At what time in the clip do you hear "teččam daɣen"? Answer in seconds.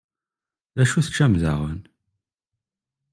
1.05-1.79